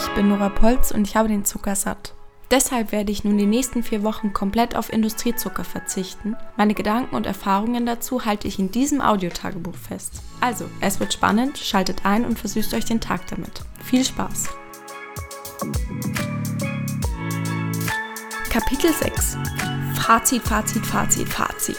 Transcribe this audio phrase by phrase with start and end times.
[0.00, 2.14] Ich bin Nora Polz und ich habe den Zucker satt.
[2.52, 6.36] Deshalb werde ich nun die nächsten vier Wochen komplett auf Industriezucker verzichten.
[6.56, 10.22] Meine Gedanken und Erfahrungen dazu halte ich in diesem Audiotagebuch fest.
[10.40, 13.62] Also, es wird spannend, schaltet ein und versüßt euch den Tag damit.
[13.82, 14.50] Viel Spaß!
[18.50, 19.36] Kapitel 6
[19.94, 21.76] Fazit, Fazit, Fazit, Fazit.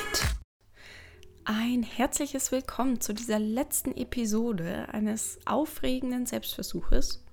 [1.45, 7.23] Ein herzliches Willkommen zu dieser letzten Episode eines aufregenden Selbstversuches.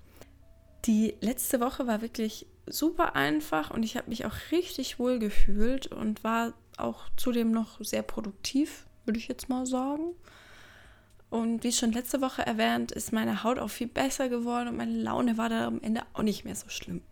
[0.86, 5.88] Die letzte Woche war wirklich super einfach und ich habe mich auch richtig wohl gefühlt
[5.88, 10.14] und war auch zudem noch sehr produktiv, würde ich jetzt mal sagen.
[11.28, 14.96] Und wie schon letzte Woche erwähnt, ist meine Haut auch viel besser geworden und meine
[14.96, 17.02] Laune war da am Ende auch nicht mehr so schlimm.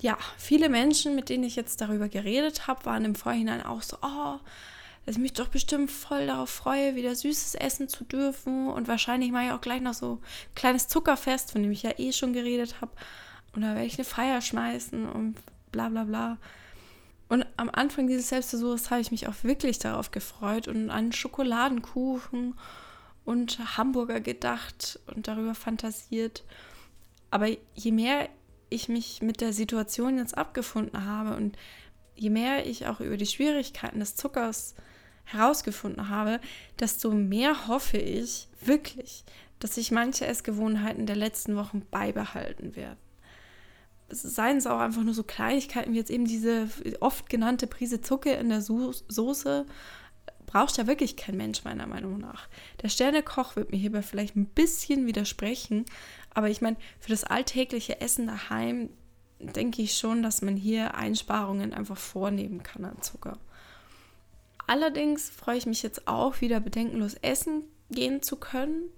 [0.00, 3.96] Ja, viele Menschen, mit denen ich jetzt darüber geredet habe, waren im Vorhinein auch so,
[4.02, 4.38] oh,
[5.06, 8.68] dass ich mich doch bestimmt voll darauf freue, wieder Süßes essen zu dürfen.
[8.68, 11.92] Und wahrscheinlich mache ich auch gleich noch so ein kleines Zuckerfest, von dem ich ja
[11.96, 12.90] eh schon geredet habe.
[13.54, 15.36] Und da werde ich eine Feier schmeißen und
[15.70, 16.38] bla bla bla.
[17.28, 22.54] Und am Anfang dieses Selbstversuchs habe ich mich auch wirklich darauf gefreut und an Schokoladenkuchen
[23.24, 26.44] und Hamburger gedacht und darüber fantasiert.
[27.30, 28.28] Aber je mehr
[28.70, 31.56] ich mich mit der Situation jetzt abgefunden habe und
[32.16, 34.74] je mehr ich auch über die Schwierigkeiten des Zuckers
[35.26, 36.40] herausgefunden habe,
[36.80, 39.24] desto mehr hoffe ich wirklich,
[39.58, 42.98] dass sich manche Essgewohnheiten der letzten Wochen beibehalten werden.
[44.08, 46.68] Seien es auch einfach nur so Kleinigkeiten wie jetzt eben diese
[47.00, 49.66] oft genannte Prise Zucker in der Soße,
[50.46, 52.48] braucht ja wirklich kein Mensch meiner Meinung nach.
[52.82, 55.84] Der Sternekoch wird mir hierbei vielleicht ein bisschen widersprechen,
[56.32, 58.90] aber ich meine, für das alltägliche Essen daheim
[59.40, 63.38] denke ich schon, dass man hier Einsparungen einfach vornehmen kann an Zucker.
[64.66, 68.90] Allerdings freue ich mich jetzt auch wieder bedenkenlos essen gehen zu können.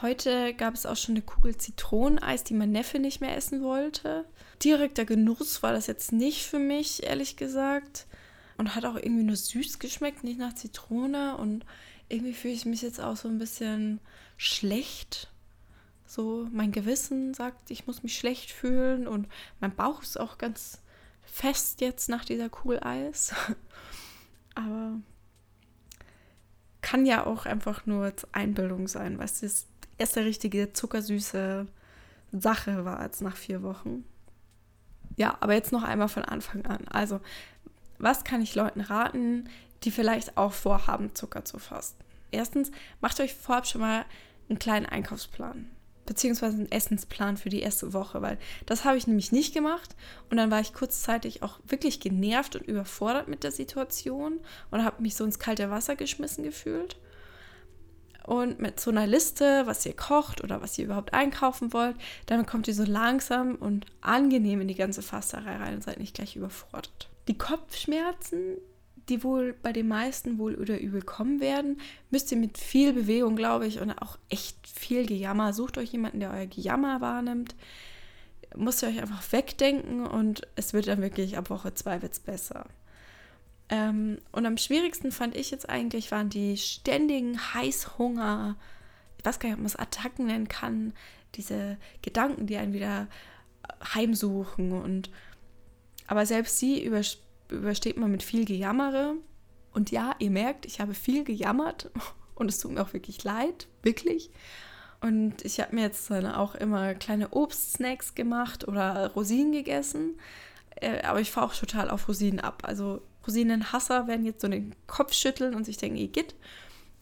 [0.00, 4.24] Heute gab es auch schon eine Kugel Zitroneneis, die mein Neffe nicht mehr essen wollte.
[4.62, 8.06] Direkter Genuss war das jetzt nicht für mich, ehrlich gesagt.
[8.56, 11.36] Und hat auch irgendwie nur süß geschmeckt, nicht nach Zitrone.
[11.36, 11.64] Und
[12.08, 14.00] irgendwie fühle ich mich jetzt auch so ein bisschen
[14.36, 15.30] schlecht.
[16.06, 19.06] So, mein Gewissen sagt, ich muss mich schlecht fühlen.
[19.06, 19.28] Und
[19.60, 20.78] mein Bauch ist auch ganz
[21.22, 23.34] fest jetzt nach dieser Kugel Eis.
[24.54, 25.00] Aber
[26.80, 29.66] kann ja auch einfach nur Einbildung sein, was das
[29.98, 31.66] erste richtige zuckersüße
[32.32, 34.04] Sache war jetzt nach vier Wochen.
[35.16, 36.88] Ja, aber jetzt noch einmal von Anfang an.
[36.88, 37.20] Also,
[37.98, 39.48] was kann ich Leuten raten,
[39.84, 42.02] die vielleicht auch vorhaben, Zucker zu fasten?
[42.30, 44.04] Erstens, macht euch vorab schon mal
[44.48, 45.70] einen kleinen Einkaufsplan
[46.06, 49.94] beziehungsweise einen Essensplan für die erste Woche, weil das habe ich nämlich nicht gemacht
[50.30, 54.40] und dann war ich kurzzeitig auch wirklich genervt und überfordert mit der Situation
[54.70, 56.96] und habe mich so ins kalte Wasser geschmissen gefühlt.
[58.24, 61.96] Und mit so einer Liste, was ihr kocht oder was ihr überhaupt einkaufen wollt,
[62.26, 66.14] dann kommt ihr so langsam und angenehm in die ganze Fasterei rein und seid nicht
[66.14, 67.10] gleich überfordert.
[67.26, 68.58] Die Kopfschmerzen,
[69.08, 71.80] die wohl bei den meisten wohl oder übel kommen werden,
[72.10, 76.20] müsst ihr mit viel Bewegung, glaube ich, und auch echt viel Gejammer, sucht euch jemanden,
[76.20, 77.54] der euer Gejammer wahrnimmt,
[78.56, 82.66] müsst ihr euch einfach wegdenken und es wird dann wirklich ab Woche zwei wird's besser.
[83.68, 88.56] Ähm, und am schwierigsten fand ich jetzt eigentlich waren die ständigen Heißhunger,
[89.18, 90.92] ich weiß gar nicht, ob man es Attacken nennen kann,
[91.34, 93.08] diese Gedanken, die einen wieder
[93.94, 95.10] heimsuchen und
[96.06, 99.14] aber selbst sie überspielen übersteht man mit viel Gejammere.
[99.72, 101.90] Und ja, ihr merkt, ich habe viel gejammert
[102.34, 104.30] und es tut mir auch wirklich leid, wirklich.
[105.00, 110.18] Und ich habe mir jetzt dann auch immer kleine Obstsnacks gemacht oder Rosinen gegessen.
[110.76, 112.62] Äh, aber ich fahre auch total auf Rosinen ab.
[112.64, 116.34] Also Rosinenhasser werden jetzt so den Kopf schütteln und sich denken, geht.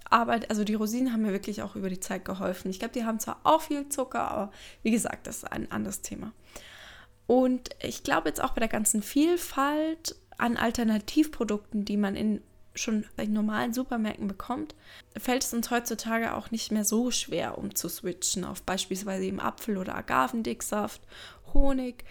[0.08, 2.70] Aber also die Rosinen haben mir wirklich auch über die Zeit geholfen.
[2.70, 6.02] Ich glaube, die haben zwar auch viel Zucker, aber wie gesagt, das ist ein anderes
[6.02, 6.32] Thema.
[7.26, 12.42] Und ich glaube jetzt auch bei der ganzen Vielfalt an Alternativprodukten, die man in
[12.74, 14.74] schon in normalen Supermärkten bekommt,
[15.18, 19.40] fällt es uns heutzutage auch nicht mehr so schwer, um zu switchen auf beispielsweise eben
[19.40, 21.02] Apfel- oder Agavendicksaft,
[21.52, 22.04] Honig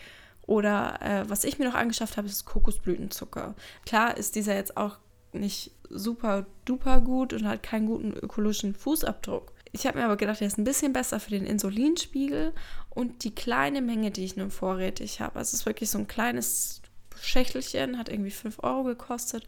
[0.45, 3.55] oder äh, was ich mir noch angeschafft habe, ist Kokosblütenzucker.
[3.85, 4.97] Klar ist dieser jetzt auch
[5.31, 9.53] nicht super duper gut und hat keinen guten ökologischen Fußabdruck.
[9.71, 12.53] Ich habe mir aber gedacht, der ist ein bisschen besser für den Insulinspiegel
[12.89, 15.37] und die kleine Menge, die ich nun vorrätig habe.
[15.37, 16.81] Also es ist wirklich so ein kleines
[17.21, 19.45] Schächtelchen, hat irgendwie 5 Euro gekostet.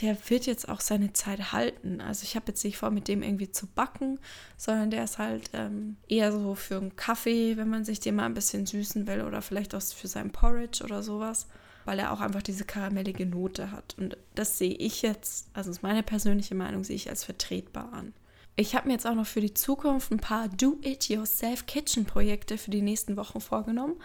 [0.00, 2.00] Der wird jetzt auch seine Zeit halten.
[2.00, 4.20] Also ich habe jetzt nicht vor, mit dem irgendwie zu backen,
[4.56, 8.26] sondern der ist halt ähm, eher so für einen Kaffee, wenn man sich den mal
[8.26, 11.48] ein bisschen süßen will oder vielleicht auch für sein Porridge oder sowas,
[11.84, 13.96] weil er auch einfach diese karamellige Note hat.
[13.98, 18.14] Und das sehe ich jetzt, also ist meine persönliche Meinung, sehe ich als vertretbar an.
[18.60, 23.16] Ich habe mir jetzt auch noch für die Zukunft ein paar Do-it-yourself-Kitchen-Projekte für die nächsten
[23.16, 23.96] Wochen vorgenommen.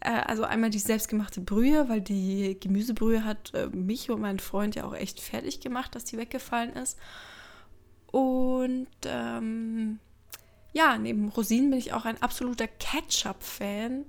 [0.00, 4.74] Äh, also einmal die selbstgemachte Brühe, weil die Gemüsebrühe hat äh, mich und meinen Freund
[4.74, 6.98] ja auch echt fertig gemacht, dass die weggefallen ist.
[8.10, 9.98] Und ähm,
[10.72, 14.04] ja, neben Rosinen bin ich auch ein absoluter Ketchup-Fan.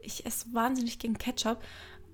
[0.00, 1.62] Ich esse wahnsinnig gegen Ketchup.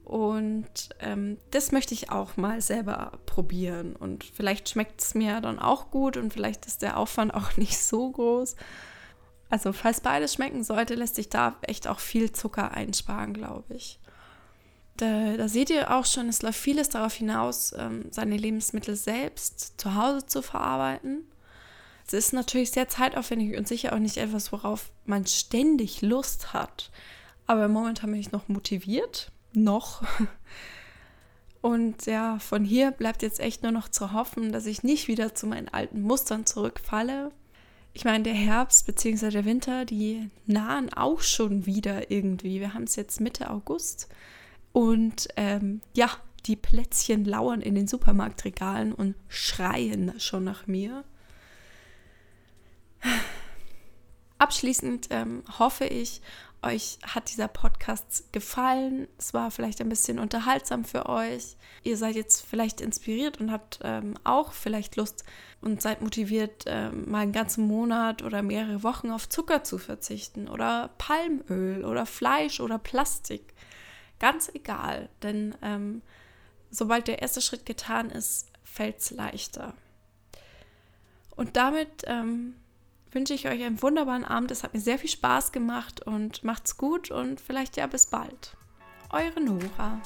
[0.05, 3.97] Und ähm, das möchte ich auch mal selber probieren.
[3.97, 7.79] Und vielleicht schmeckt es mir dann auch gut und vielleicht ist der Aufwand auch nicht
[7.79, 8.57] so groß.
[9.55, 14.01] Also falls beides schmecken sollte, lässt sich da echt auch viel Zucker einsparen, glaube ich.
[14.97, 19.81] Da, da, seht ihr auch schon, es läuft vieles darauf hinaus, ähm, seine Lebensmittel selbst
[19.81, 21.23] zu Hause zu verarbeiten.
[22.05, 26.91] Es ist natürlich sehr zeitaufwendig und sicher auch nicht etwas, worauf man ständig Lust hat.
[27.47, 30.03] Aber momentan bin ich noch motiviert noch.
[31.61, 35.35] Und ja, von hier bleibt jetzt echt nur noch zu hoffen, dass ich nicht wieder
[35.35, 37.31] zu meinen alten Mustern zurückfalle.
[37.97, 39.31] Ich meine, der Herbst bzw.
[39.31, 42.59] der Winter, die nahen auch schon wieder irgendwie.
[42.59, 44.09] Wir haben es jetzt Mitte August.
[44.73, 46.11] Und ähm, ja,
[46.47, 51.05] die Plätzchen lauern in den Supermarktregalen und schreien schon nach mir.
[54.39, 56.21] Abschließend ähm, hoffe ich,
[56.65, 59.09] euch hat dieser Podcast gefallen.
[59.19, 61.57] Es war vielleicht ein bisschen unterhaltsam für euch.
[61.83, 65.25] Ihr seid jetzt vielleicht inspiriert und habt ähm, auch vielleicht Lust
[65.61, 70.49] und seid motiviert, ähm, mal einen ganzen Monat oder mehrere Wochen auf Zucker zu verzichten
[70.49, 73.55] oder Palmöl oder Fleisch oder Plastik.
[74.19, 76.03] Ganz egal, denn ähm,
[76.71, 79.75] sobald der erste Schritt getan ist, fällt es leichter.
[81.37, 82.55] Und damit ähm,
[83.15, 84.51] wünsche ich euch einen wunderbaren Abend.
[84.51, 88.57] Es hat mir sehr viel Spaß gemacht und macht's gut und vielleicht ja bis bald.
[89.11, 90.01] Eure Nora.